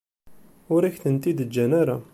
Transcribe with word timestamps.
Ur 0.73 0.81
ak-tent-id-ǧǧan 0.83 1.71
ara. 1.81 1.97